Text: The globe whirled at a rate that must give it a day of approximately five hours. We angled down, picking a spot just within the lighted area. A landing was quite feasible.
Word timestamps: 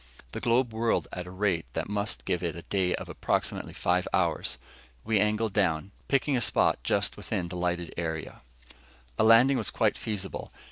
The 0.31 0.39
globe 0.41 0.73
whirled 0.73 1.07
at 1.13 1.27
a 1.27 1.29
rate 1.29 1.67
that 1.73 1.87
must 1.87 2.25
give 2.25 2.41
it 2.41 2.55
a 2.55 2.63
day 2.63 2.95
of 2.95 3.07
approximately 3.07 3.71
five 3.73 4.07
hours. 4.11 4.57
We 5.03 5.19
angled 5.19 5.53
down, 5.53 5.91
picking 6.07 6.35
a 6.35 6.41
spot 6.41 6.79
just 6.83 7.17
within 7.17 7.49
the 7.49 7.55
lighted 7.55 7.93
area. 7.97 8.41
A 9.19 9.23
landing 9.23 9.59
was 9.59 9.69
quite 9.69 9.99
feasible. 9.99 10.51